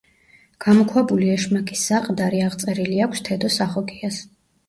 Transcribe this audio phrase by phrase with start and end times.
[0.63, 4.19] გამოქვაბული „ეშმაკის საყდარი“ აღწერილი აქვს თედო სახოკიას.